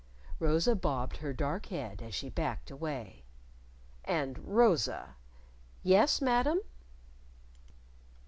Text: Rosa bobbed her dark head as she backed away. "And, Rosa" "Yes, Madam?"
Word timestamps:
Rosa 0.39 0.73
bobbed 0.75 1.17
her 1.17 1.31
dark 1.31 1.67
head 1.67 2.01
as 2.01 2.15
she 2.15 2.27
backed 2.31 2.71
away. 2.71 3.23
"And, 4.03 4.39
Rosa" 4.39 5.15
"Yes, 5.93 6.19
Madam?" 6.23 6.59